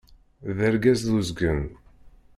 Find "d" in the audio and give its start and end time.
0.57-0.59, 1.07-1.09